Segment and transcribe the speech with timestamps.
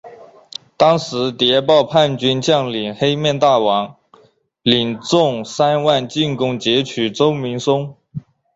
[0.77, 3.97] 当时谍报叛军将领黑面大王
[4.63, 7.95] 领众三万进攻截取周明松。